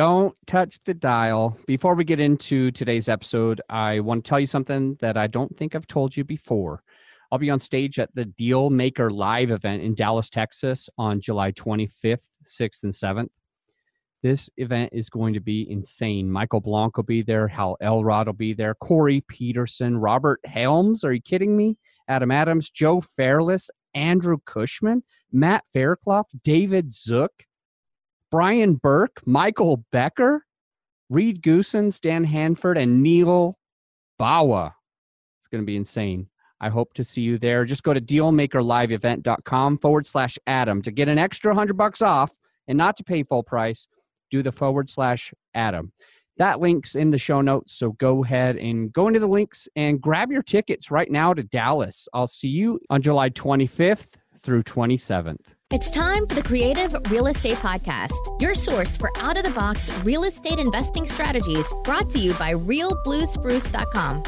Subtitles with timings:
[0.00, 1.58] Don't touch the dial.
[1.66, 5.54] Before we get into today's episode, I want to tell you something that I don't
[5.58, 6.82] think I've told you before.
[7.30, 11.52] I'll be on stage at the Deal Maker Live event in Dallas, Texas on July
[11.52, 13.28] 25th, 6th, and 7th.
[14.22, 16.32] This event is going to be insane.
[16.32, 17.46] Michael Blank will be there.
[17.46, 18.76] Hal Elrod will be there.
[18.76, 21.04] Corey Peterson, Robert Helms.
[21.04, 21.76] Are you kidding me?
[22.08, 27.44] Adam Adams, Joe Fairless, Andrew Cushman, Matt Faircloth, David Zook,
[28.30, 30.44] Brian Burke, Michael Becker,
[31.08, 33.58] Reed Goosen, Dan Handford, and Neal
[34.20, 34.72] Bawa.
[35.40, 36.28] It's going to be insane.
[36.60, 37.64] I hope to see you there.
[37.64, 42.30] Just go to dealmakerliveevent.com forward slash Adam to get an extra hundred bucks off
[42.68, 43.88] and not to pay full price.
[44.30, 45.92] Do the forward slash Adam.
[46.36, 47.74] That link's in the show notes.
[47.74, 51.42] So go ahead and go into the links and grab your tickets right now to
[51.42, 52.08] Dallas.
[52.14, 55.54] I'll see you on July 25th through 27th.
[55.72, 59.88] It's time for the Creative Real Estate Podcast, your source for out of the box
[59.98, 64.24] real estate investing strategies brought to you by realbluespruce.com.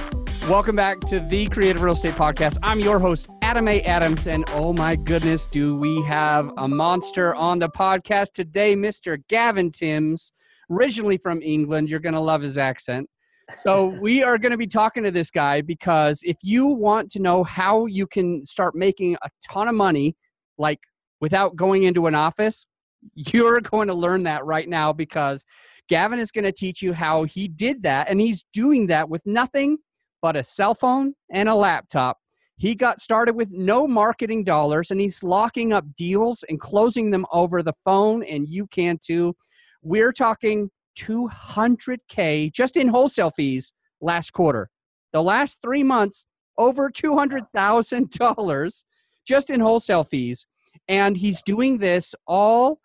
[0.48, 2.58] Welcome back to the Creative Real Estate Podcast.
[2.62, 3.82] I'm your host, Adam A.
[3.82, 9.20] Adams, and oh my goodness, do we have a monster on the podcast today, Mr.
[9.26, 10.30] Gavin Timms,
[10.70, 11.88] originally from England.
[11.88, 13.10] You're going to love his accent.
[13.56, 17.18] So, we are going to be talking to this guy because if you want to
[17.18, 20.14] know how you can start making a ton of money,
[20.56, 20.78] like
[21.22, 22.66] without going into an office,
[23.14, 25.44] you're going to learn that right now because
[25.88, 28.10] Gavin is going to teach you how he did that.
[28.10, 29.78] And he's doing that with nothing
[30.20, 32.18] but a cell phone and a laptop.
[32.56, 37.24] He got started with no marketing dollars and he's locking up deals and closing them
[37.32, 39.34] over the phone, and you can too.
[39.82, 44.70] We're talking 200K just in wholesale fees last quarter.
[45.12, 46.24] The last three months,
[46.58, 48.84] over $200,000
[49.26, 50.46] just in wholesale fees.
[50.92, 52.78] And he's doing this all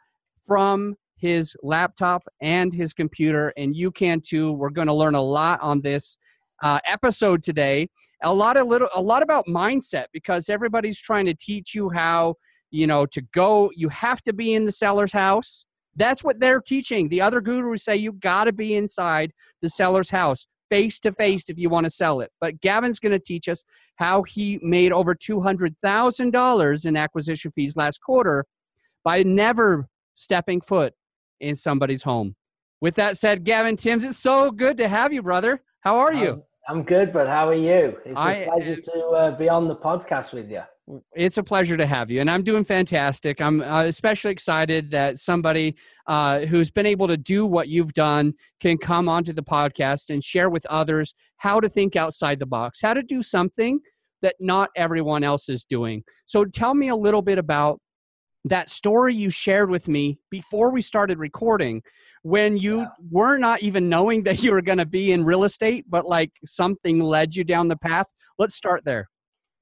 [0.47, 4.53] from his laptop and his computer, and you can too.
[4.53, 6.17] We're going to learn a lot on this
[6.63, 7.89] uh, episode today.
[8.23, 12.35] A lot of little, a lot about mindset because everybody's trying to teach you how
[12.71, 13.71] you know to go.
[13.75, 15.65] You have to be in the seller's house.
[15.97, 17.09] That's what they're teaching.
[17.09, 21.49] The other gurus say you got to be inside the seller's house face to face
[21.49, 22.31] if you want to sell it.
[22.39, 23.63] But Gavin's going to teach us
[23.95, 28.45] how he made over $200,000 in acquisition fees last quarter
[29.03, 30.93] by never stepping foot
[31.39, 32.35] in somebody's home.
[32.81, 35.61] With that said, Gavin Timms, it's so good to have you, brother.
[35.81, 36.41] How are you?
[36.69, 37.97] I'm good, but how are you?
[38.05, 40.61] It's a I, pleasure to uh, be on the podcast with you.
[41.15, 43.41] It's a pleasure to have you, and I'm doing fantastic.
[43.41, 45.75] I'm uh, especially excited that somebody
[46.07, 50.23] uh, who's been able to do what you've done can come onto the podcast and
[50.23, 53.81] share with others how to think outside the box, how to do something
[54.21, 56.03] that not everyone else is doing.
[56.25, 57.81] So, tell me a little bit about
[58.45, 61.81] that story you shared with me before we started recording
[62.23, 62.87] when you yeah.
[63.11, 66.31] were not even knowing that you were going to be in real estate, but like
[66.45, 68.07] something led you down the path.
[68.37, 69.09] Let's start there.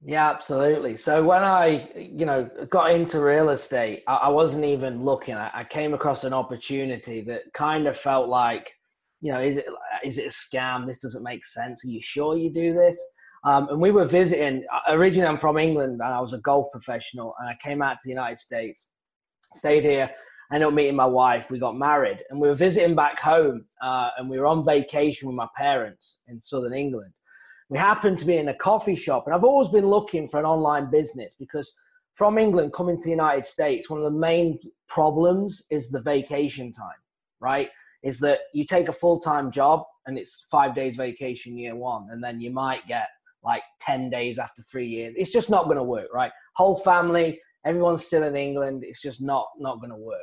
[0.02, 0.96] Yeah, absolutely.
[0.96, 5.34] So when I, you know, got into real estate, I, I wasn't even looking.
[5.34, 8.70] I, I, came across an opportunity that kind of felt like,
[9.20, 9.64] you know, is it
[10.04, 10.86] is it a scam?
[10.86, 11.84] This doesn't make sense.
[11.84, 13.00] Are you sure you do this?
[13.44, 14.64] Um, and we were visiting.
[14.72, 17.34] Uh, originally, I'm from England, and I was a golf professional.
[17.40, 18.86] And I came out to the United States,
[19.54, 20.10] stayed here.
[20.52, 21.50] Ended up meeting my wife.
[21.50, 23.64] We got married, and we were visiting back home.
[23.82, 27.12] Uh, and we were on vacation with my parents in southern England
[27.68, 30.46] we happened to be in a coffee shop, and I've always been looking for an
[30.46, 31.72] online business because
[32.14, 36.72] from England coming to the United States, one of the main problems is the vacation
[36.72, 36.96] time,
[37.40, 37.68] right?
[38.02, 42.08] Is that you take a full time job and it's five days vacation year one,
[42.10, 43.08] and then you might get
[43.42, 45.14] like 10 days after three years.
[45.16, 46.32] It's just not going to work, right?
[46.54, 48.82] Whole family, everyone's still in England.
[48.84, 50.18] It's just not, not going to work.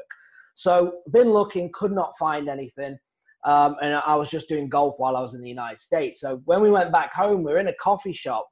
[0.55, 2.97] So, been looking, could not find anything.
[3.45, 6.21] Um, and I was just doing golf while I was in the United States.
[6.21, 8.47] So when we went back home, we were in a coffee shop,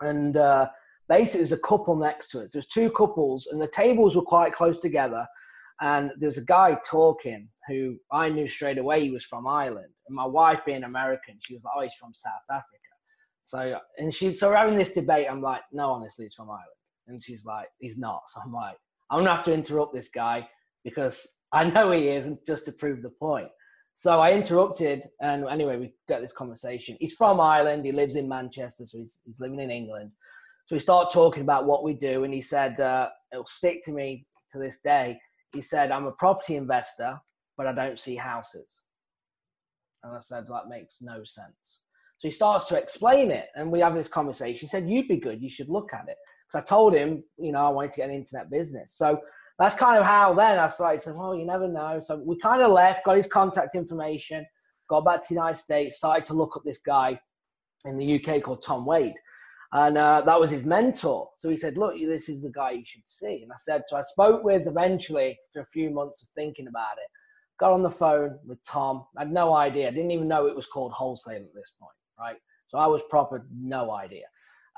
[0.00, 0.66] and uh,
[1.08, 2.50] basically there's a couple next to it.
[2.52, 5.26] There's two couples, and the tables were quite close together.
[5.80, 9.92] And there was a guy talking who I knew straight away he was from Ireland.
[10.08, 12.64] And my wife, being American, she was like, "Oh, he's from South Africa."
[13.44, 15.26] So and she so we're having this debate.
[15.30, 16.66] I'm like, "No, honestly, he's from Ireland."
[17.08, 18.76] And she's like, "He's not." So I'm like,
[19.10, 20.48] "I'm gonna have to interrupt this guy
[20.82, 23.48] because I know he is, and just to prove the point."
[23.98, 26.98] So I interrupted, and anyway, we got this conversation.
[27.00, 27.86] He's from Ireland.
[27.86, 30.10] He lives in Manchester, so he's, he's living in England.
[30.66, 33.92] So we start talking about what we do, and he said uh, it'll stick to
[33.92, 35.18] me to this day.
[35.54, 37.18] He said, "I'm a property investor,
[37.56, 38.82] but I don't see houses."
[40.02, 41.80] And I said, "That makes no sense."
[42.18, 44.60] So he starts to explain it, and we have this conversation.
[44.60, 45.40] He said, "You'd be good.
[45.40, 48.10] You should look at it." Because I told him, you know, I wanted to get
[48.10, 48.92] an internet business.
[48.94, 49.18] So
[49.58, 52.00] that's kind of how then I started saying, well, you never know.
[52.00, 54.44] So we kind of left, got his contact information,
[54.88, 57.18] got back to the United States, started to look up this guy
[57.84, 59.14] in the UK called Tom Wade.
[59.72, 61.28] And uh, that was his mentor.
[61.38, 63.42] So he said, look, this is the guy you should see.
[63.42, 66.98] And I said, so I spoke with eventually after a few months of thinking about
[66.98, 67.10] it,
[67.58, 69.04] got on the phone with Tom.
[69.16, 69.88] I had no idea.
[69.88, 72.36] I didn't even know it was called wholesale at this point, right?
[72.68, 74.24] So I was proper no idea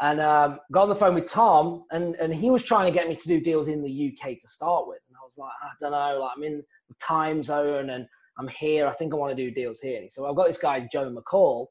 [0.01, 3.09] and um, got on the phone with Tom, and, and he was trying to get
[3.09, 5.01] me to do deals in the UK to start with.
[5.09, 8.07] And I was like, I don't know, like I'm in the time zone and
[8.39, 8.87] I'm here.
[8.87, 10.07] I think I want to do deals here.
[10.11, 11.67] So I've got this guy Joe McCall.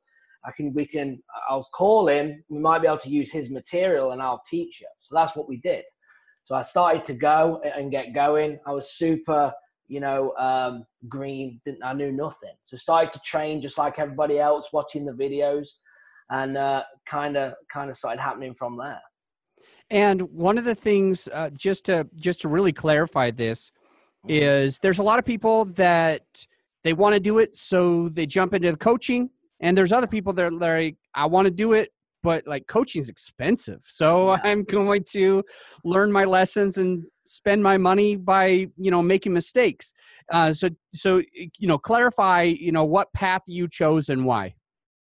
[0.45, 2.43] I can we can I'll call him.
[2.49, 4.87] We might be able to use his material, and I'll teach you.
[5.01, 5.83] So that's what we did.
[6.43, 8.59] So I started to go and get going.
[8.65, 9.51] I was super,
[9.87, 11.59] you know, um, green.
[11.65, 12.53] Didn't I knew nothing.
[12.63, 15.69] So started to train just like everybody else, watching the videos
[16.29, 16.57] and
[17.09, 19.01] kind of kind of started happening from there.
[19.89, 23.71] And one of the things, uh, just to just to really clarify this,
[24.25, 24.31] mm-hmm.
[24.31, 26.23] is there's a lot of people that
[26.83, 29.29] they want to do it, so they jump into the coaching,
[29.59, 31.91] and there's other people that are like, I want to do it,
[32.21, 34.41] but like coaching is expensive, so yeah.
[34.43, 35.43] I'm going to
[35.83, 39.93] learn my lessons and spend my money by you know making mistakes.
[40.31, 44.53] Uh, so so you know clarify you know what path you chose and why.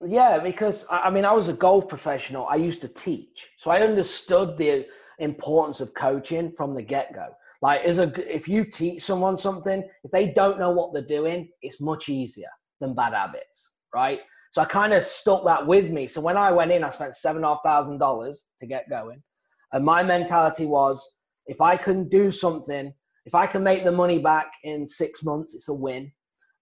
[0.08, 2.46] Yeah, because I mean, I was a golf professional.
[2.46, 4.86] I used to teach, so I understood the
[5.18, 7.28] importance of coaching from the get go.
[7.62, 11.48] Like, as a if you teach someone something, if they don't know what they're doing,
[11.62, 12.48] it's much easier
[12.80, 14.20] than bad habits, right?
[14.52, 16.06] So I kind of stuck that with me.
[16.06, 18.88] So when I went in, I spent seven and a half thousand dollars to get
[18.90, 19.22] going,
[19.72, 21.04] and my mentality was,
[21.46, 22.92] if I can do something,
[23.24, 26.12] if I can make the money back in six months, it's a win.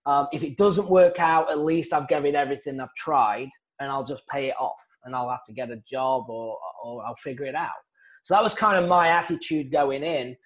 [0.07, 3.49] Um, if it doesn't work out, at least I've given everything I've tried,
[3.81, 7.05] and I'll just pay it off, and I'll have to get a job or or
[7.05, 7.71] I'll figure it out.
[8.23, 10.37] So that was kind of my attitude going in.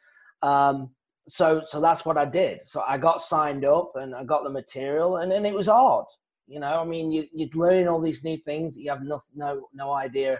[0.42, 0.90] Um,
[1.28, 2.60] so so that's what I did.
[2.66, 6.06] So I got signed up and I got the material, and then it was hard.
[6.46, 9.68] You know, I mean, you you're learning all these new things you have no no
[9.74, 10.38] no idea,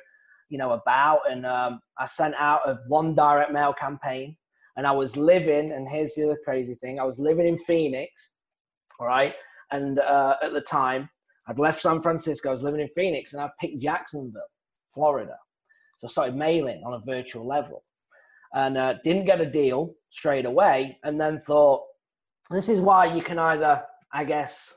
[0.49, 1.21] you know, about.
[1.29, 4.37] And um, I sent out a one direct mail campaign,
[4.77, 5.73] and I was living.
[5.73, 8.31] And here's the other crazy thing: I was living in Phoenix
[9.07, 9.35] right.
[9.71, 11.09] And uh, at the time,
[11.49, 14.43] I'd left San Francisco, I was living in Phoenix, and I picked Jacksonville,
[14.93, 15.37] Florida.
[15.99, 17.85] So I started mailing on a virtual level
[18.55, 20.99] and uh, didn't get a deal straight away.
[21.05, 21.83] And then thought,
[22.51, 24.75] this is why you can either, I guess,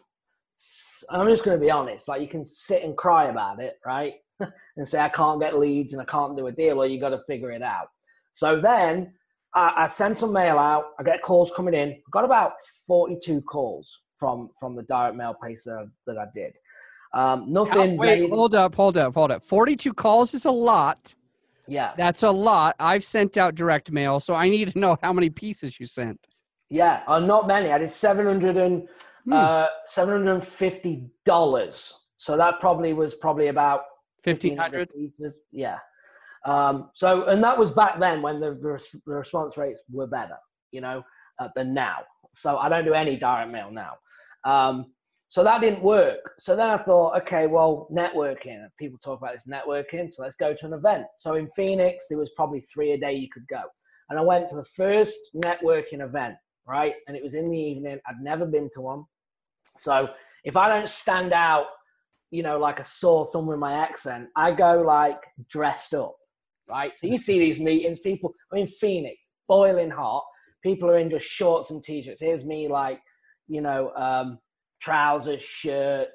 [1.09, 4.13] I'm just going to be honest, like you can sit and cry about it, right?
[4.77, 7.09] and say, I can't get leads and I can't do a deal, or you got
[7.09, 7.87] to figure it out.
[8.33, 9.13] So then
[9.53, 10.85] I, I sent some mail out.
[10.99, 11.89] I get calls coming in.
[11.89, 12.53] I got about
[12.87, 16.53] 42 calls from from the direct mail pace that, that I did.
[17.13, 17.97] Um, nothing.
[17.97, 19.43] Wait, hold up, hold up, hold up.
[19.43, 21.13] 42 calls is a lot.
[21.67, 21.91] Yeah.
[21.97, 22.77] That's a lot.
[22.79, 26.27] I've sent out direct mail, so I need to know how many pieces you sent.
[26.69, 27.69] Yeah, uh, not many.
[27.71, 28.87] I did 700 and,
[29.25, 29.33] hmm.
[29.33, 31.93] uh, $750.
[32.17, 33.81] So that probably was probably about
[34.23, 35.39] 1500 pieces.
[35.51, 35.79] Yeah.
[36.45, 38.57] Um, so, and that was back then when the,
[39.05, 40.37] the response rates were better,
[40.71, 41.03] you know,
[41.39, 42.03] uh, than now.
[42.33, 43.93] So I don't do any direct mail now.
[44.43, 44.93] Um,
[45.29, 46.33] so that didn't work.
[46.39, 48.65] So then I thought, okay, well, networking.
[48.77, 50.13] People talk about this networking.
[50.13, 51.05] So let's go to an event.
[51.17, 53.61] So in Phoenix, there was probably three a day you could go.
[54.09, 56.35] And I went to the first networking event,
[56.67, 56.95] right?
[57.07, 57.99] And it was in the evening.
[58.07, 59.05] I'd never been to one.
[59.77, 60.09] So
[60.43, 61.67] if I don't stand out,
[62.29, 66.15] you know, like a sore thumb with my accent, I go like dressed up
[66.71, 66.97] right?
[66.97, 70.23] So you see these meetings, people, I mean, Phoenix, boiling hot.
[70.63, 72.21] People are in just shorts and t-shirts.
[72.21, 72.99] Here's me like,
[73.47, 74.39] you know, um,
[74.81, 76.09] trousers, shirt,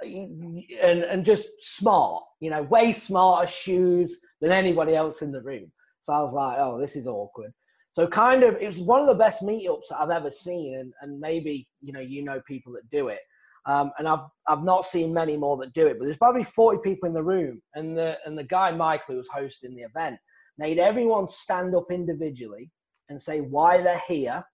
[0.00, 5.70] and, and just smart, you know, way smarter shoes than anybody else in the room.
[6.02, 7.52] So I was like, oh, this is awkward.
[7.94, 10.78] So kind of, it was one of the best meetups that I've ever seen.
[10.78, 13.20] And, and maybe, you know, you know people that do it.
[13.66, 16.78] Um, and I've I've not seen many more that do it, but there's probably 40
[16.84, 20.18] people in the room, and the and the guy Michael who was hosting the event
[20.56, 22.70] made everyone stand up individually
[23.08, 24.44] and say why they're here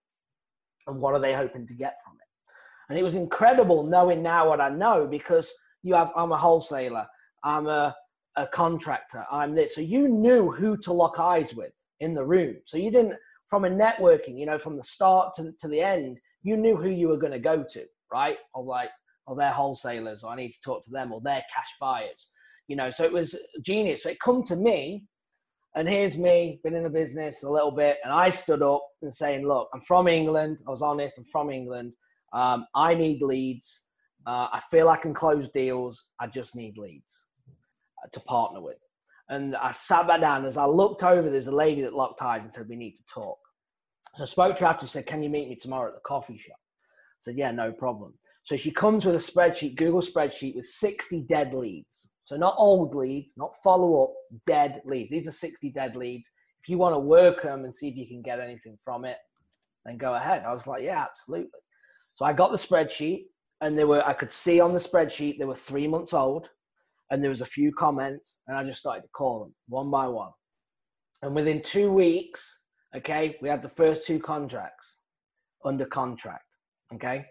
[0.87, 2.29] and what are they hoping to get from it.
[2.89, 7.07] And it was incredible knowing now what I know because you have I'm a wholesaler,
[7.45, 7.95] I'm a
[8.37, 9.75] a contractor, I'm this.
[9.75, 12.57] So you knew who to lock eyes with in the room.
[12.67, 13.15] So you didn't
[13.49, 16.89] from a networking, you know, from the start to, to the end, you knew who
[16.89, 18.39] you were going to go to, right?
[18.55, 18.89] Or like
[19.27, 22.31] or they're wholesalers, or I need to talk to them, or they're cash buyers.
[22.69, 24.03] You know, so it was genius.
[24.03, 25.05] So it come to me,
[25.75, 29.12] and here's me, been in the business a little bit, and I stood up and
[29.12, 30.59] saying, "Look, I'm from England.
[30.67, 31.17] I was honest.
[31.19, 31.93] I'm from England.
[32.33, 33.87] Um, I need leads.
[34.26, 36.05] Uh, I feel I can close deals.
[36.21, 37.26] I just need leads
[38.02, 38.79] uh, to partner with."
[39.29, 40.45] And I sat back down.
[40.45, 43.05] As I looked over, there's a lady that locked eyes and said, "We need to
[43.12, 43.38] talk."
[44.17, 46.37] So I spoke to her after, said, Can you meet me tomorrow at the coffee
[46.37, 46.57] shop?
[46.59, 48.14] I said, Yeah, no problem.
[48.45, 52.09] So she comes with a spreadsheet, Google spreadsheet with 60 dead leads.
[52.25, 54.12] So not old leads, not follow up,
[54.47, 55.11] dead leads.
[55.11, 56.31] These are 60 dead leads.
[56.62, 59.17] If you want to work them and see if you can get anything from it,
[59.85, 60.45] then go ahead.
[60.47, 61.50] I was like, yeah, absolutely.
[62.14, 63.25] So I got the spreadsheet
[63.61, 66.49] and there were, I could see on the spreadsheet, they were three months old
[67.11, 70.07] and there was a few comments and I just started to call them one by
[70.07, 70.31] one.
[71.23, 72.61] And within two weeks,
[72.97, 74.97] okay, we had the first two contracts
[75.64, 76.45] under contract.
[76.95, 77.25] Okay.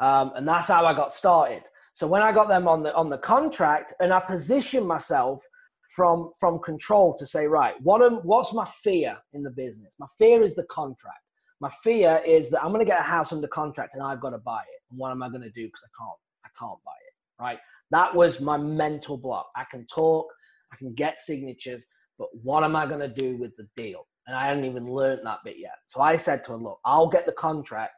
[0.00, 1.62] Um, and that's how I got started.
[2.00, 5.46] So when I got them on the on the contract, and I positioned myself
[5.94, 9.92] from from control to say, right, what am what's my fear in the business?
[9.98, 11.20] My fear is the contract.
[11.60, 14.30] My fear is that I'm going to get a house under contract and I've got
[14.30, 14.80] to buy it.
[14.90, 17.58] And what am I going to do because I can't I can't buy it, right?
[17.90, 19.50] That was my mental block.
[19.54, 20.26] I can talk,
[20.72, 21.84] I can get signatures,
[22.18, 24.06] but what am I going to do with the deal?
[24.26, 25.74] And I hadn't even learned that bit yet.
[25.88, 27.92] So I said to him, look, I'll get the contract,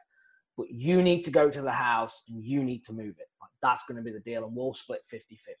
[0.57, 3.29] but you need to go to the house and you need to move it.
[3.41, 5.59] Like, that's going to be the deal, and we'll split 50 50.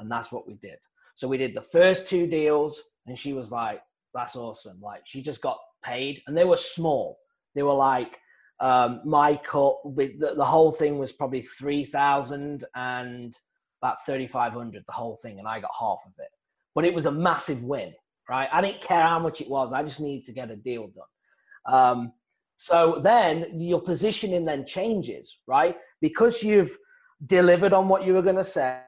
[0.00, 0.78] And that's what we did.
[1.16, 3.80] So we did the first two deals, and she was like,
[4.14, 4.80] that's awesome.
[4.80, 7.18] Like, she just got paid, and they were small.
[7.54, 8.18] They were like,
[8.60, 13.36] um, my cut, the, the whole thing was probably 3,000 and
[13.82, 16.30] about 3,500, the whole thing, and I got half of it.
[16.74, 17.92] But it was a massive win,
[18.28, 18.48] right?
[18.52, 21.74] I didn't care how much it was, I just needed to get a deal done.
[21.74, 22.12] Um,
[22.60, 25.76] so then your positioning then changes, right?
[26.00, 26.76] Because you've
[27.24, 28.80] delivered on what you were going to say.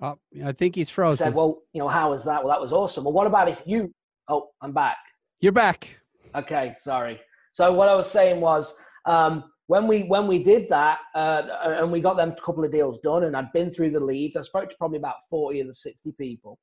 [0.00, 1.24] Oh, I think he's frozen.
[1.24, 2.42] Said, well, you know, how was that?
[2.42, 3.02] Well, that was awesome.
[3.02, 3.92] Well, what about if you?
[4.28, 4.98] Oh, I'm back.
[5.40, 5.96] You're back.
[6.36, 7.20] Okay, sorry.
[7.52, 8.74] So what I was saying was,
[9.06, 12.70] um, when we when we did that, uh, and we got them a couple of
[12.70, 14.36] deals done, and I'd been through the leads.
[14.36, 16.60] I spoke to probably about forty of the sixty people.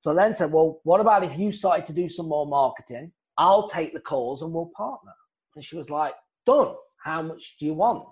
[0.00, 3.12] So I then said, well, what about if you started to do some more marketing?
[3.38, 5.12] I'll take the calls and we'll partner.
[5.54, 6.14] And she was like,
[6.44, 6.74] done.
[7.02, 8.06] How much do you want?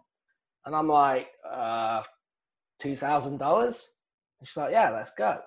[0.67, 2.03] And I'm like, uh,
[2.83, 3.33] $2,000?
[3.41, 5.39] And she's like, yeah, let's go.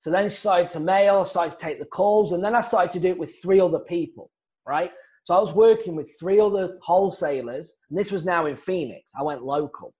[0.00, 2.92] So then she started to mail, started to take the calls, and then I started
[2.92, 4.30] to do it with three other people,
[4.66, 4.90] right?
[5.24, 9.12] So I was working with three other wholesalers, and this was now in Phoenix.
[9.18, 9.94] I went local.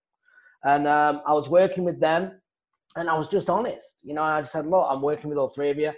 [0.65, 2.33] And um, I was working with them,
[2.97, 3.95] and I was just honest.
[4.03, 5.93] You know, I said, look, I'm working with all three of you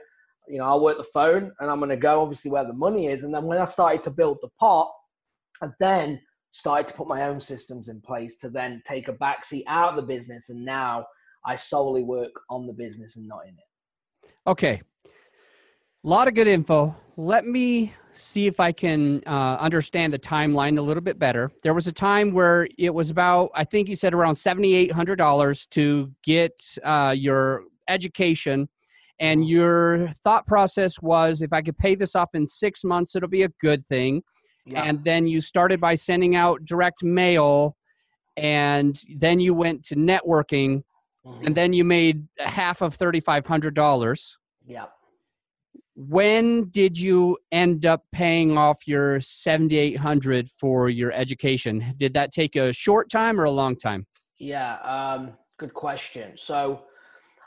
[0.49, 3.07] you know, I'll work the phone and I'm going to go obviously where the money
[3.07, 3.25] is.
[3.25, 4.91] And then when I started to build the pot,
[5.63, 6.21] I then
[6.51, 9.97] started to put my own systems in place to then take a backseat out of
[9.97, 10.51] the business.
[10.51, 11.07] And now
[11.45, 14.31] I solely work on the business and not in it.
[14.47, 14.81] Okay.
[15.07, 16.95] A lot of good info.
[17.17, 21.51] Let me see if I can uh, understand the timeline a little bit better.
[21.63, 26.13] There was a time where it was about, I think you said around $7,800 to
[26.23, 28.69] get uh, your education
[29.21, 33.29] and your thought process was if i could pay this off in six months it'll
[33.29, 34.23] be a good thing.
[34.67, 34.85] Yeah.
[34.85, 37.77] and then you started by sending out direct mail
[38.39, 40.83] and then you went to networking
[41.25, 41.47] mm-hmm.
[41.47, 44.87] and then you made half of $3500 yeah.
[45.97, 51.95] When did you end up paying off your 7800 for your education?
[51.99, 54.07] Did that take a short time or a long time?
[54.39, 56.33] Yeah um, good question.
[56.37, 56.85] So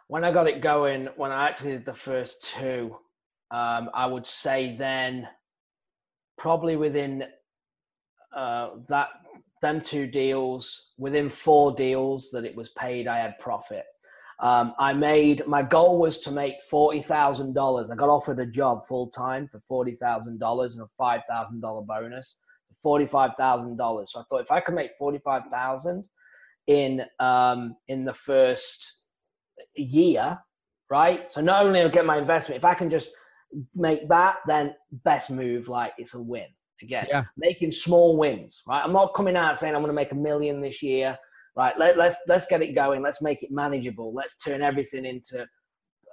[0.08, 2.96] when I got it going, when I actually did the first two,
[3.52, 5.28] um, I would say then
[6.38, 7.26] probably within
[8.36, 9.08] uh, that
[9.62, 13.84] them two deals, within four deals that it was paid, I had profit.
[14.40, 17.90] Um, I made my goal was to make forty thousand dollars.
[17.90, 21.60] I got offered a job full time for forty thousand dollars and a five thousand
[21.62, 22.36] dollar bonus,
[22.82, 24.12] forty five thousand dollars.
[24.12, 26.04] So I thought if I could make forty five thousand
[26.68, 28.97] in um, in the first
[29.82, 30.38] year,
[30.90, 31.32] right?
[31.32, 33.10] So not only I'll get my investment, if I can just
[33.76, 36.48] make that, then best move, like it's a win.
[36.82, 37.24] Again, yeah.
[37.38, 38.84] making small wins, right?
[38.84, 41.18] I'm not coming out saying I'm going to make a million this year,
[41.56, 41.78] right?
[41.78, 43.02] Let, let's let's get it going.
[43.02, 44.14] Let's make it manageable.
[44.14, 45.48] Let's turn everything into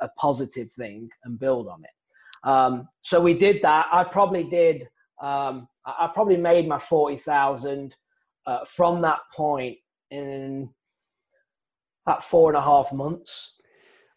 [0.00, 2.48] a positive thing and build on it.
[2.48, 3.88] Um, so we did that.
[3.92, 4.88] I probably did.
[5.22, 7.94] Um, I probably made my forty thousand
[8.46, 9.76] uh, from that point
[10.10, 10.70] in
[12.06, 13.54] at four and a half months.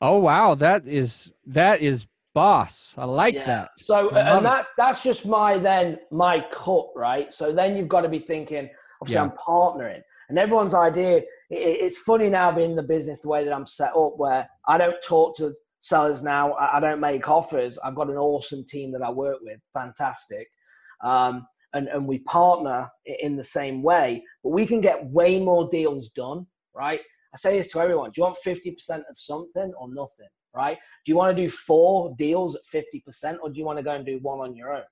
[0.01, 2.94] Oh wow, that is that is boss.
[2.98, 3.46] I like yeah.
[3.46, 3.70] that.
[3.84, 7.34] So and that that's just my then my cut, right?
[7.34, 8.70] So then you've got to be thinking,
[9.01, 9.24] obviously yeah.
[9.24, 10.01] I'm partnering.
[10.29, 13.65] And everyone's idea, it, it's funny now being in the business the way that I'm
[13.65, 16.53] set up where I don't talk to sellers now.
[16.53, 17.77] I, don't make offers.
[17.84, 19.60] I've got an awesome team that I work with.
[19.74, 20.48] Fantastic.
[21.03, 25.70] Um, and, and we partner in the same way, but we can get way more
[25.70, 27.01] deals done, right?
[27.38, 30.27] I say this to everyone: Do you want fifty percent of something or nothing?
[30.58, 30.77] right?
[31.06, 33.91] Do you want to do four deals at 50% or do you want to go
[33.91, 34.84] and do one on your own?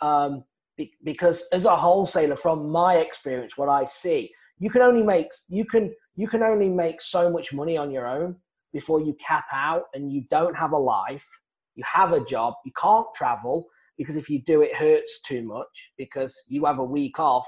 [0.00, 0.44] Um,
[0.76, 5.28] be, because as a wholesaler, from my experience, what I see, you can only make
[5.48, 8.36] you can you can only make so much money on your own
[8.72, 11.26] before you cap out and you don't have a life.
[11.74, 13.66] You have a job, you can't travel
[13.98, 17.46] because if you do, it hurts too much because you have a week off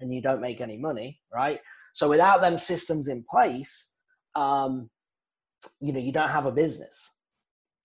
[0.00, 1.60] and you don't make any money, right?
[1.94, 3.86] So without them systems in place,
[4.34, 4.88] um,
[5.80, 6.96] you know, you don't have a business.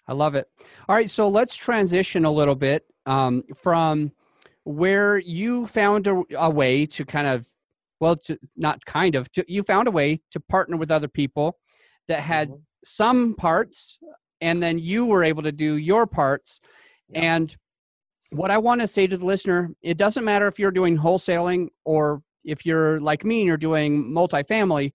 [0.07, 0.47] I love it.
[0.87, 4.11] All right, so let's transition a little bit um, from
[4.65, 7.47] where you found a, a, way to kind of,
[7.99, 11.57] well, to, not kind of, to, you found a way to partner with other people
[12.07, 12.59] that had mm-hmm.
[12.83, 13.97] some parts,
[14.41, 16.59] and then you were able to do your parts.
[17.09, 17.35] Yeah.
[17.35, 17.57] And
[18.31, 21.69] what I want to say to the listener, it doesn't matter if you're doing wholesaling
[21.85, 24.93] or if you're like me and you're doing multifamily,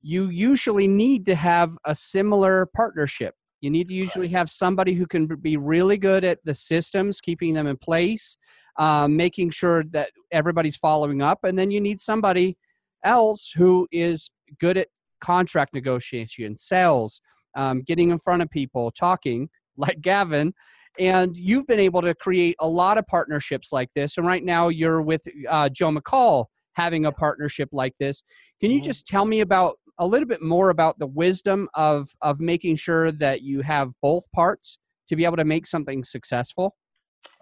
[0.00, 3.34] you usually need to have a similar partnership.
[3.60, 7.54] You need to usually have somebody who can be really good at the systems, keeping
[7.54, 8.38] them in place,
[8.78, 11.40] um, making sure that everybody's following up.
[11.42, 12.56] And then you need somebody
[13.04, 14.30] else who is
[14.60, 14.88] good at
[15.20, 17.20] contract negotiation, sales,
[17.56, 20.52] um, getting in front of people, talking, like Gavin,
[20.98, 24.18] and you've been able to create a lot of partnerships like this.
[24.18, 26.46] And right now you're with uh, Joe McCall
[26.78, 28.22] having a partnership like this.
[28.60, 28.86] Can you mm-hmm.
[28.86, 33.10] just tell me about a little bit more about the wisdom of of making sure
[33.12, 36.76] that you have both parts to be able to make something successful?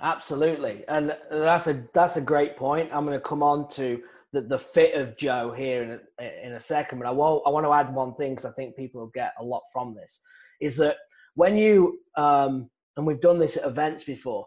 [0.00, 2.88] Absolutely, and that's a that's a great point.
[2.92, 4.02] I'm going to come on to
[4.32, 7.50] the, the fit of Joe here in a, in a second, but I want I
[7.50, 10.20] want to add one thing because I think people will get a lot from this.
[10.60, 10.96] Is that
[11.34, 14.46] when you um, and we've done this at events before.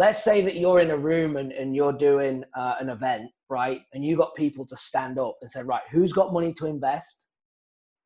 [0.00, 3.82] Let's say that you're in a room and, and you're doing uh, an event, right?
[3.92, 7.26] And you got people to stand up and say, right, who's got money to invest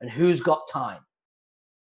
[0.00, 0.98] and who's got time,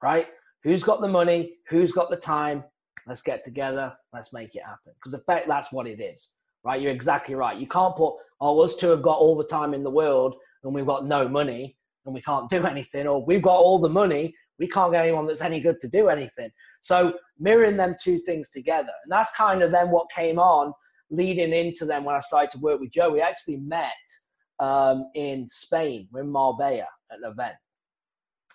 [0.02, 0.26] right?
[0.64, 1.54] Who's got the money?
[1.70, 2.62] Who's got the time?
[3.06, 3.90] Let's get together.
[4.12, 4.92] Let's make it happen.
[4.96, 6.28] Because in fact, that's what it is,
[6.62, 6.78] right?
[6.78, 7.58] You're exactly right.
[7.58, 10.74] You can't put, oh, us two have got all the time in the world and
[10.74, 14.34] we've got no money and we can't do anything, or we've got all the money,
[14.58, 16.50] we can't get anyone that's any good to do anything.
[16.86, 18.92] So mirroring them two things together.
[19.02, 20.72] And that's kind of then what came on
[21.10, 23.10] leading into them when I started to work with Joe.
[23.10, 23.90] We actually met
[24.60, 26.08] um, in Spain.
[26.14, 27.56] In Marbella at an event.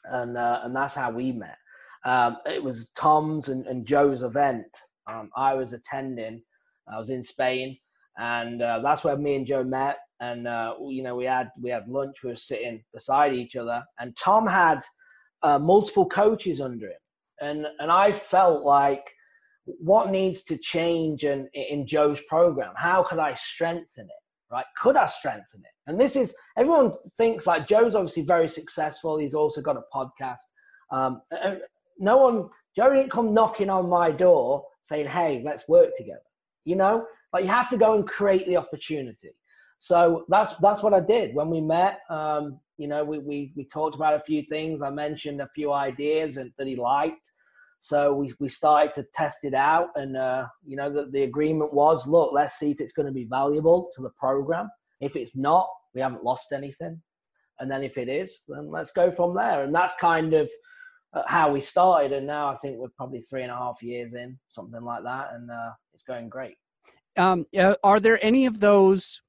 [0.06, 1.58] And, uh, and that's how we met.
[2.06, 4.66] Um, it was Tom's and, and Joe's event.
[5.08, 6.42] Um, I was attending.
[6.88, 7.78] I was in Spain,
[8.18, 9.98] and uh, that's where me and Joe met.
[10.20, 12.24] And uh, you know, we had we had lunch.
[12.24, 14.80] We were sitting beside each other, and Tom had
[15.44, 17.02] uh, multiple coaches under him,
[17.42, 19.12] and and I felt like
[19.66, 22.74] what needs to change in in Joe's program?
[22.76, 24.22] How could I strengthen it?
[24.52, 24.66] Right?
[24.78, 25.72] Could I strengthen it?
[25.88, 29.18] And this is everyone thinks like Joe's obviously very successful.
[29.18, 30.40] He's also got a podcast.
[30.92, 31.22] Um,
[31.98, 36.20] no one, Joe didn't come knocking on my door saying, "Hey, let's work together."
[36.66, 39.32] You know, like you have to go and create the opportunity.
[39.80, 42.02] So that's that's what I did when we met.
[42.10, 44.82] Um, you know, we, we we talked about a few things.
[44.82, 47.32] I mentioned a few ideas and, that he liked.
[47.80, 51.74] So we, we started to test it out, and uh, you know, the, the agreement
[51.74, 54.70] was, look, let's see if it's going to be valuable to the program.
[55.00, 57.02] If it's not, we haven't lost anything,
[57.60, 59.64] and then if it is, then let's go from there.
[59.64, 60.50] And that's kind of
[61.14, 62.14] uh, how we started.
[62.14, 65.30] And now I think we're probably three and a half years in, something like that,
[65.34, 66.58] and uh, it's going great.
[67.18, 67.46] Um,
[67.84, 69.22] are there any of those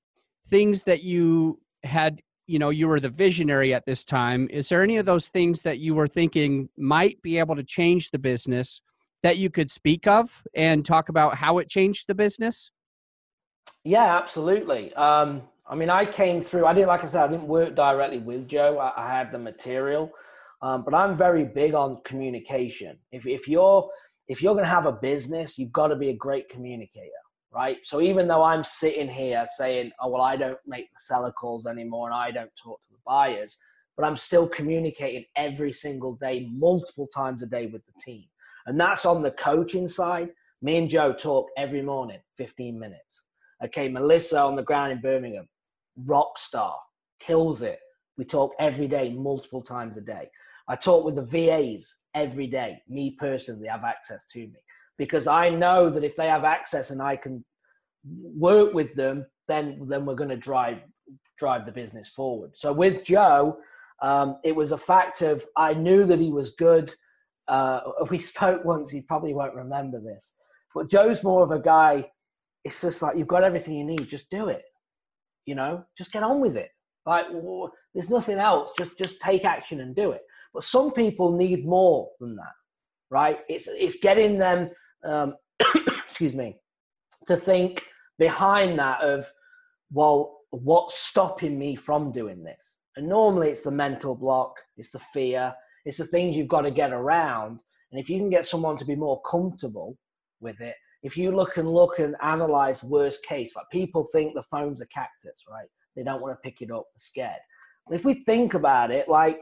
[0.51, 2.21] things that you had
[2.53, 5.63] you know you were the visionary at this time is there any of those things
[5.63, 8.83] that you were thinking might be able to change the business
[9.23, 12.71] that you could speak of and talk about how it changed the business?
[13.85, 14.93] Yeah absolutely.
[14.95, 18.19] Um, i mean i came through i didn't like i said i didn't work directly
[18.19, 20.11] with joe i, I had the material
[20.61, 22.99] um, but i'm very big on communication.
[23.13, 23.89] If, if you're
[24.27, 27.22] if you're going to have a business you've got to be a great communicator
[27.53, 27.79] right?
[27.85, 31.67] So even though I'm sitting here saying, oh, well, I don't make the seller calls
[31.67, 33.59] anymore and I don't talk to the buyers,
[33.97, 38.25] but I'm still communicating every single day, multiple times a day with the team.
[38.67, 40.31] And that's on the coaching side.
[40.63, 43.23] Me and Joe talk every morning, 15 minutes.
[43.65, 45.49] Okay, Melissa on the ground in Birmingham,
[46.07, 46.77] rock star,
[47.21, 47.81] kills it.
[48.17, 50.31] We talk every day, multiple times a day.
[50.69, 52.81] I talk with the VAs every day.
[52.89, 54.59] Me personally have access to me
[54.99, 57.45] because I know that if they have access and I can
[58.05, 60.79] work with them, then then we're going to drive
[61.39, 62.53] drive the business forward.
[62.55, 63.59] So with Joe,
[64.03, 66.95] um, it was a fact of I knew that he was good.
[67.49, 68.91] Uh, we spoke once.
[68.91, 70.35] He probably won't remember this,
[70.75, 72.11] but Joe's more of a guy.
[72.65, 74.09] It's just like you've got everything you need.
[74.09, 74.63] Just do it.
[75.47, 76.71] You know, just get on with it.
[77.05, 77.27] Like
[77.95, 78.71] there's nothing else.
[78.79, 80.23] Just just take action and do it.
[80.55, 82.53] But some people need more than that
[83.13, 83.41] right?
[83.49, 84.71] It's it's getting them,
[85.05, 85.35] um,
[86.05, 86.57] excuse me,
[87.27, 87.85] to think
[88.19, 89.31] behind that of,
[89.91, 92.77] well, what's stopping me from doing this?
[92.97, 96.71] And normally it's the mental block, it's the fear, it's the things you've got to
[96.71, 97.63] get around.
[97.91, 99.97] And if you can get someone to be more comfortable
[100.41, 104.45] with it, if you look and look and analyze worst case, like people think the
[104.45, 105.67] phone's a cactus, right?
[105.97, 107.41] They don't want to pick it up, they're scared.
[107.91, 109.41] If we think about it, like,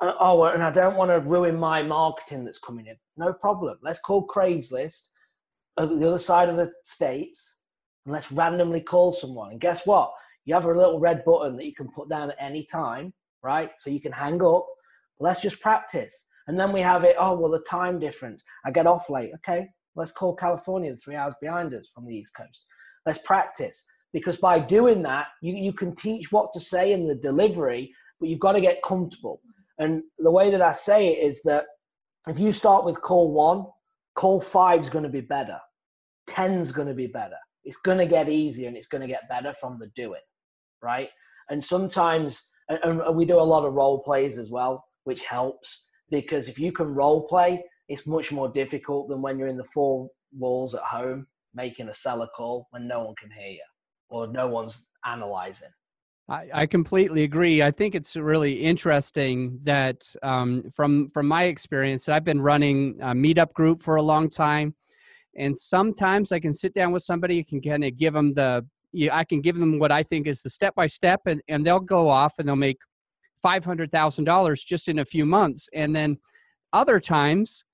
[0.00, 2.96] uh, oh, and I don't want to ruin my marketing that's coming in.
[3.16, 3.78] No problem.
[3.82, 5.08] Let's call Craigslist
[5.78, 7.56] at the other side of the states
[8.04, 9.52] and let's randomly call someone.
[9.52, 10.12] And guess what?
[10.46, 13.70] You have a little red button that you can put down at any time, right?
[13.78, 14.66] So you can hang up.
[15.18, 16.24] Let's just practice.
[16.46, 18.42] And then we have it, oh, well, the time difference.
[18.64, 19.32] I get off late.
[19.36, 22.64] Okay, let's call California, three hours behind us from the East Coast.
[23.06, 23.84] Let's practice.
[24.12, 28.28] Because by doing that, you, you can teach what to say in the delivery, but
[28.28, 29.40] you've got to get comfortable.
[29.80, 31.64] And the way that I say it is that
[32.28, 33.64] if you start with call one,
[34.14, 35.58] call five is going to be better.
[36.28, 37.38] 10 is going to be better.
[37.64, 40.20] It's going to get easier and it's going to get better from the doing,
[40.82, 41.08] right?
[41.48, 45.86] And sometimes, and, and we do a lot of role plays as well, which helps
[46.10, 49.64] because if you can role play, it's much more difficult than when you're in the
[49.72, 53.64] four walls at home making a seller call when no one can hear you
[54.10, 55.70] or no one's analyzing.
[56.30, 57.60] I, I completely agree.
[57.60, 63.08] I think it's really interesting that um, from from my experience, I've been running a
[63.08, 64.74] meetup group for a long time,
[65.36, 68.64] and sometimes I can sit down with somebody, can kind of give them the,
[69.12, 71.80] I can give them what I think is the step by step, and and they'll
[71.80, 72.78] go off and they'll make
[73.42, 76.16] five hundred thousand dollars just in a few months, and then
[76.72, 77.64] other times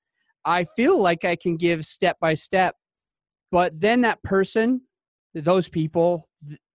[0.47, 2.75] I feel like I can give step by step,
[3.53, 4.81] but then that person,
[5.35, 6.29] those people,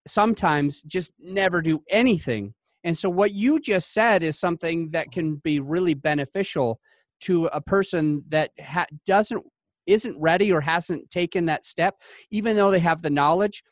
[0.07, 2.53] sometimes just never do anything.
[2.83, 6.79] And so, what you just said is something that can be really beneficial
[7.21, 9.43] to a person that ha- doesn't
[9.87, 11.95] isn't ready or hasn't taken that step,
[12.31, 13.63] even though they have the knowledge.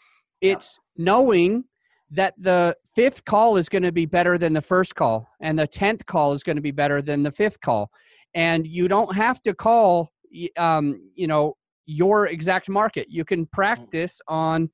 [0.41, 1.03] It's yeah.
[1.05, 1.63] knowing
[2.11, 5.67] that the fifth call is going to be better than the first call, and the
[5.67, 7.89] tenth call is going to be better than the fifth call,
[8.33, 10.09] and you don't have to call,
[10.57, 13.07] um, you know, your exact market.
[13.09, 13.51] You can mm.
[13.51, 14.69] practice on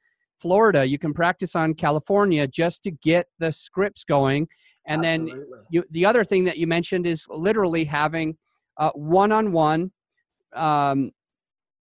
[0.45, 4.47] Florida, you can practice on California just to get the scripts going.
[4.85, 5.39] And Absolutely.
[5.39, 8.37] then you, the other thing that you mentioned is literally having
[8.93, 9.91] one on one.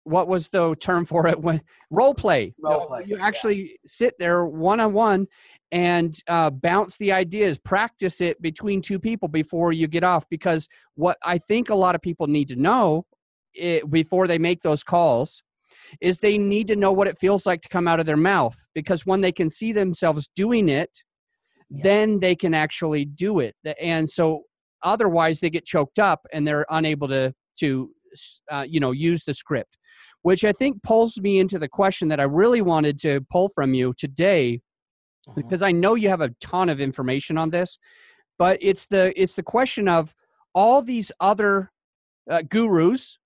[0.04, 1.40] What was the term for it?
[1.40, 2.52] When role play.
[2.62, 3.76] Role play you, actually yeah.
[3.86, 5.26] sit there one on one
[5.72, 10.28] and uh, bounce the ideas, practice it between two people before you get off.
[10.28, 13.06] Because what I think a lot of people need to know
[13.54, 15.42] it, before they make those calls
[16.00, 18.56] is they need to know what it feels like to come out of their mouth
[18.74, 21.02] because when they can see themselves doing it
[21.70, 21.82] yeah.
[21.82, 24.42] then they can actually do it and so
[24.82, 27.90] otherwise they get choked up and they're unable to to
[28.50, 29.78] uh, you know use the script
[30.22, 33.74] which i think pulls me into the question that i really wanted to pull from
[33.74, 34.60] you today
[35.28, 35.34] uh-huh.
[35.36, 37.78] because i know you have a ton of information on this
[38.38, 40.14] but it's the it's the question of
[40.54, 41.70] all these other
[42.30, 43.18] uh, gurus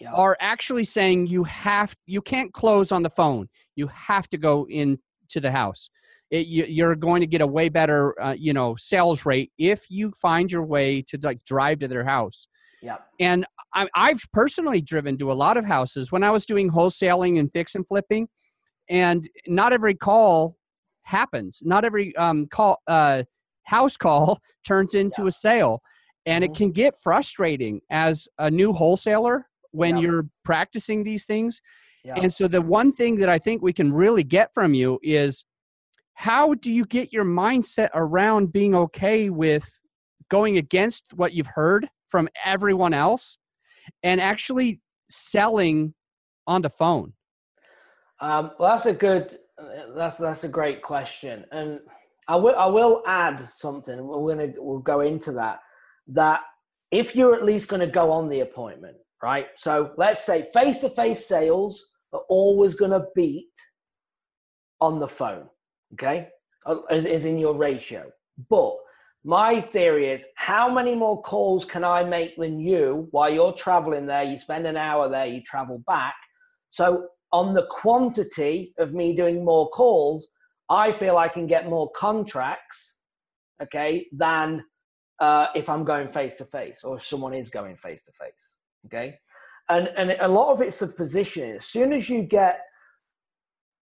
[0.00, 0.12] yeah.
[0.12, 3.48] are actually saying you have you can't close on the phone.
[3.76, 4.98] You have to go into
[5.36, 5.90] the house.
[6.30, 9.90] It, you, are going to get a way better uh, you know sales rate if
[9.90, 12.48] you find your way to like drive to their house.
[12.82, 12.96] Yeah.
[13.18, 17.38] And I, I've personally driven to a lot of houses when I was doing wholesaling
[17.38, 18.28] and fix and flipping,
[18.88, 20.56] and not every call
[21.02, 21.60] happens.
[21.62, 23.24] Not every um, call uh,
[23.64, 25.28] house call turns into yeah.
[25.28, 25.82] a sale,
[26.26, 26.52] and mm-hmm.
[26.52, 30.02] it can get frustrating as a new wholesaler when yeah.
[30.02, 31.60] you're practicing these things.
[32.04, 32.14] Yeah.
[32.16, 35.44] And so the one thing that I think we can really get from you is
[36.14, 39.80] how do you get your mindset around being okay with
[40.30, 43.38] going against what you've heard from everyone else
[44.02, 45.94] and actually selling
[46.46, 47.12] on the phone?
[48.20, 49.38] Um, well, that's a good,
[49.94, 51.80] that's that's a great question, and
[52.28, 54.06] I will I will add something.
[54.06, 55.60] We're gonna we'll go into that.
[56.08, 56.40] That
[56.90, 59.46] if you're at least going to go on the appointment, right?
[59.56, 63.48] So let's say face to face sales are always going to beat
[64.80, 65.46] on the phone,
[65.94, 66.28] okay?
[66.90, 68.10] As, as in your ratio.
[68.48, 68.74] But
[69.24, 74.06] my theory is how many more calls can I make than you while you're traveling
[74.06, 74.24] there?
[74.24, 76.14] You spend an hour there, you travel back.
[76.70, 80.28] So, on the quantity of me doing more calls,
[80.68, 82.96] I feel I can get more contracts,
[83.62, 84.64] okay, than
[85.20, 88.56] uh, if I'm going face to face or if someone is going face to face.
[88.86, 89.18] Okay.
[89.68, 91.56] And, and a lot of it's the position.
[91.56, 92.60] As soon as you get,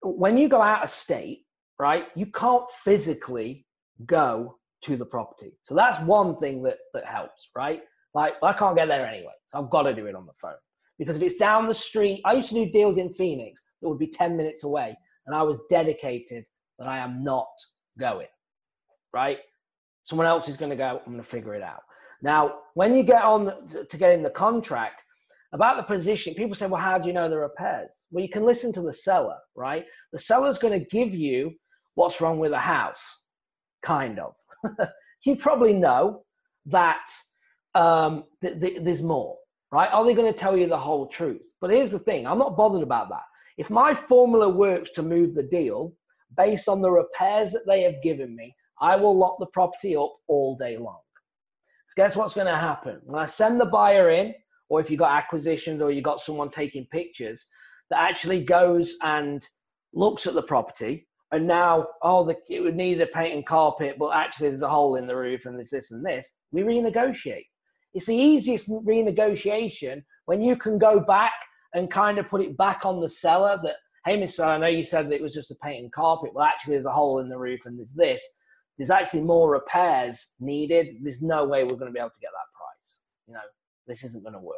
[0.02, 1.44] when you go out of state,
[1.78, 3.66] right, you can't physically
[4.06, 5.58] go to the property.
[5.62, 7.82] So that's one thing that, that helps, right?
[8.14, 9.32] Like, I can't get there anyway.
[9.48, 10.54] So I've got to do it on the phone.
[10.98, 13.98] Because if it's down the street, I used to do deals in Phoenix that would
[13.98, 14.96] be 10 minutes away.
[15.26, 16.44] And I was dedicated
[16.78, 17.48] that I am not
[17.98, 18.28] going,
[19.12, 19.38] right?
[20.04, 21.82] Someone else is going to go, I'm going to figure it out.
[22.22, 25.02] Now, when you get on to get in the contract,
[25.52, 27.90] about the position, people say, well, how do you know the repairs?
[28.10, 29.84] Well, you can listen to the seller, right?
[30.12, 31.52] The seller's going to give you
[31.94, 33.02] what's wrong with the house,
[33.82, 34.34] kind of.
[35.24, 36.24] you probably know
[36.66, 37.06] that
[37.74, 39.36] um, th- th- there's more,
[39.72, 39.90] right?
[39.92, 41.54] Are they going to tell you the whole truth?
[41.60, 43.24] But here's the thing I'm not bothered about that.
[43.56, 45.92] If my formula works to move the deal
[46.36, 50.12] based on the repairs that they have given me, I will lock the property up
[50.28, 50.98] all day long.
[51.96, 53.00] Guess what's going to happen?
[53.04, 54.34] When I send the buyer in,
[54.68, 57.46] or if you've got acquisitions or you've got someone taking pictures
[57.90, 59.46] that actually goes and
[59.94, 63.96] looks at the property and now, oh, the, it would need a paint and carpet,
[63.98, 67.46] but actually there's a hole in the roof and there's this and this, we renegotiate.
[67.94, 71.32] It's the easiest renegotiation when you can go back
[71.74, 74.46] and kind of put it back on the seller that, hey, Mr.
[74.46, 76.32] I know you said that it was just a paint and carpet.
[76.34, 78.22] Well, actually, there's a hole in the roof and there's this.
[78.78, 80.96] There's actually more repairs needed.
[81.02, 82.98] There's no way we're going to be able to get that price.
[83.26, 83.40] You know,
[83.86, 84.56] this isn't going to work.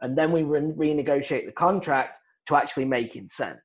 [0.00, 3.60] And then we re- renegotiate the contract to actually making sense.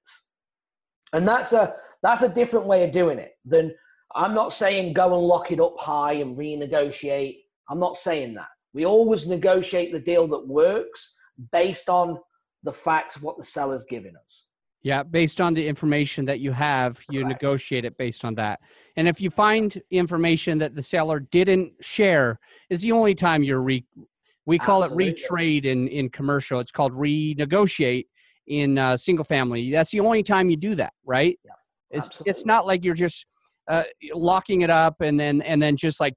[1.14, 1.74] And that's a
[2.04, 3.74] that's a different way of doing it than
[4.16, 7.40] I'm not saying go and lock it up high and renegotiate.
[7.70, 8.48] I'm not saying that.
[8.74, 11.14] We always negotiate the deal that works
[11.52, 12.20] based on
[12.64, 14.46] the facts of what the seller's giving us.
[14.82, 17.42] Yeah, based on the information that you have, you Correct.
[17.42, 18.62] negotiate it based on that.
[18.96, 22.40] And if you find information that the seller didn't share,
[22.70, 23.86] is the only time you're re
[24.46, 25.10] we call Absolutely.
[25.10, 26.60] it retrade in in commercial.
[26.60, 28.06] It's called renegotiate
[28.48, 29.70] in uh, single family.
[29.72, 31.38] That's the only time you do that, right?
[31.44, 31.52] Yeah,
[31.92, 33.26] it's it's not like you're just
[33.68, 36.14] uh, locking it up and then and then just like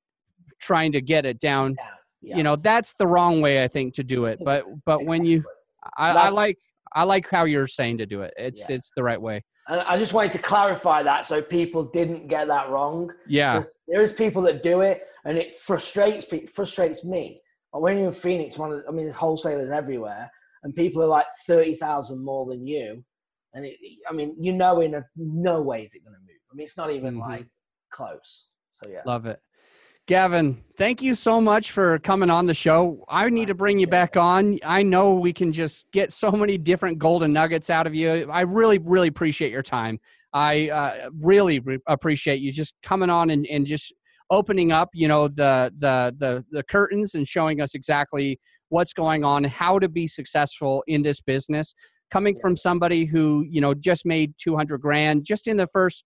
[0.60, 1.74] trying to get it down.
[1.76, 1.84] Yeah,
[2.22, 2.36] yeah.
[2.36, 4.38] You know, that's the wrong way I think to do it.
[4.42, 5.06] But but exactly.
[5.06, 5.44] when you,
[5.98, 6.58] I, I, like
[6.94, 8.34] I like how you're saying to do it.
[8.36, 8.76] It's yeah.
[8.76, 9.42] it's the right way.
[9.68, 13.10] And I just wanted to clarify that so people didn't get that wrong.
[13.26, 17.40] Yeah, there is people that do it, and it frustrates frustrates me.
[17.72, 20.30] When you're in Phoenix, one of the, I mean, there's wholesalers everywhere,
[20.62, 23.04] and people are like thirty thousand more than you,
[23.54, 23.76] and it,
[24.08, 26.40] I mean, you know, in a no way is it going to move.
[26.50, 27.30] I mean, it's not even mm-hmm.
[27.30, 27.46] like
[27.90, 28.48] close.
[28.70, 29.40] So yeah, love it.
[30.08, 33.04] Gavin, thank you so much for coming on the show.
[33.08, 34.58] I need to bring you back on.
[34.64, 38.28] I know we can just get so many different golden nuggets out of you.
[38.28, 40.00] I really, really appreciate your time.
[40.32, 43.92] I uh, really re- appreciate you just coming on and, and just
[44.28, 49.24] opening up, you know, the, the the the curtains and showing us exactly what's going
[49.24, 51.74] on, how to be successful in this business.
[52.10, 56.02] Coming from somebody who you know just made two hundred grand just in the first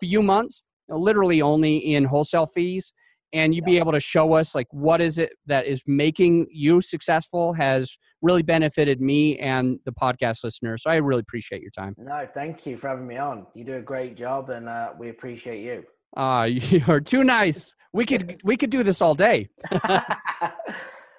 [0.00, 2.92] few months, literally only in wholesale fees
[3.32, 6.80] and you be able to show us like what is it that is making you
[6.80, 11.94] successful has really benefited me and the podcast listeners so i really appreciate your time.
[11.98, 13.46] No thank you for having me on.
[13.54, 15.84] You do a great job and uh, we appreciate you.
[16.16, 17.74] Ah uh, you're too nice.
[17.92, 19.48] We could we could do this all day.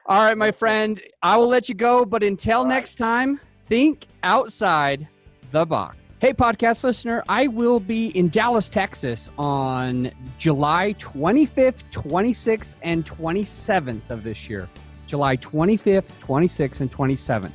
[0.10, 2.70] All right my friend i will let you go but until right.
[2.70, 5.06] next time think outside
[5.52, 12.76] the box Hey, podcast listener, I will be in Dallas, Texas on July 25th, 26th,
[12.82, 14.68] and 27th of this year.
[15.06, 17.52] July 25th, 26th, and 27th.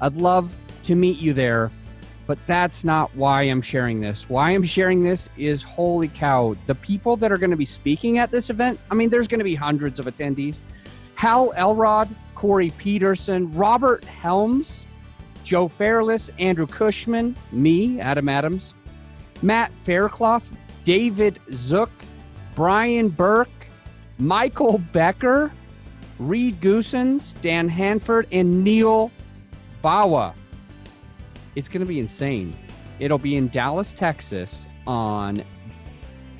[0.00, 1.70] I'd love to meet you there,
[2.26, 4.28] but that's not why I'm sharing this.
[4.28, 8.18] Why I'm sharing this is holy cow, the people that are going to be speaking
[8.18, 10.62] at this event, I mean, there's going to be hundreds of attendees.
[11.14, 14.84] Hal Elrod, Corey Peterson, Robert Helms,
[15.44, 18.74] Joe Fairless, Andrew Cushman, me, Adam Adams,
[19.42, 20.46] Matt Faircloth,
[20.84, 21.90] David Zook,
[22.54, 23.48] Brian Burke,
[24.18, 25.50] Michael Becker,
[26.18, 29.10] Reed Goossens, Dan Handford, and Neal
[29.82, 30.34] Bawa.
[31.56, 32.54] It's going to be insane.
[32.98, 35.42] It'll be in Dallas, Texas on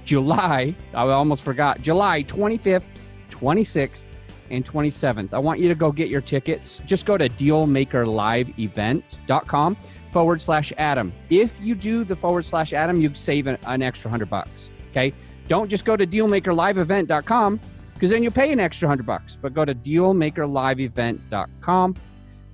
[0.05, 2.85] July, I almost forgot, July 25th,
[3.31, 4.09] 26th,
[4.51, 5.33] and 27th.
[5.33, 6.81] I want you to go get your tickets.
[6.85, 9.77] Just go to dealmakerliveevent.com
[10.11, 11.13] forward slash Adam.
[11.29, 14.71] If you do the forward slash Adam, you save an, an extra hundred bucks.
[14.91, 15.13] Okay.
[15.49, 17.61] Don't just go to dealmakerliveevent.com
[17.95, 21.97] because then you pay an extra hundred bucks, but go to dealmakerliveevent.com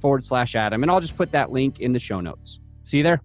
[0.00, 0.82] forward slash Adam.
[0.82, 2.60] And I'll just put that link in the show notes.
[2.82, 3.20] See you there.